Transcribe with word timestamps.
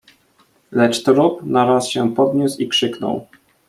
"Lecz 0.71 1.03
trup 1.03 1.39
naraz 1.45 1.87
się 1.87 2.13
podniósł 2.15 2.59
i 2.61 2.67
krzyknął." 2.67 3.27